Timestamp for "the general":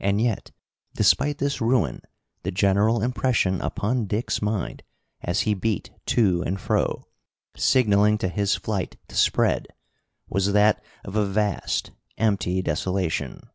2.42-3.00